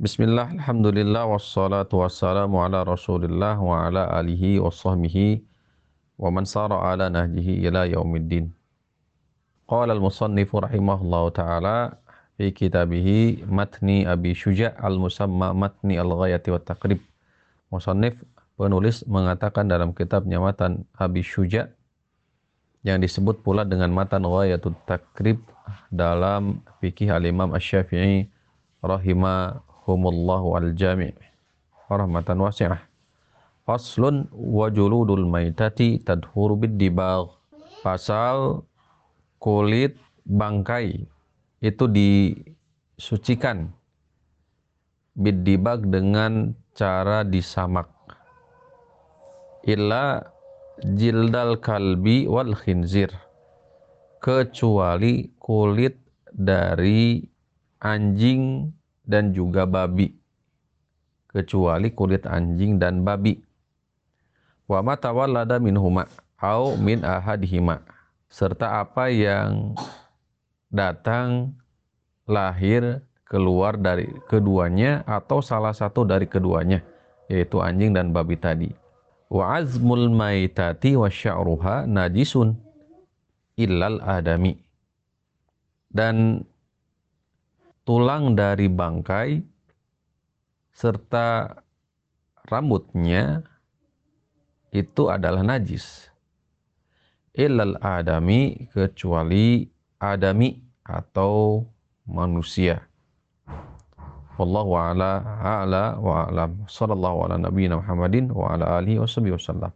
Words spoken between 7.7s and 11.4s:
yaumiddin. Qala al-musannifu rahimahullah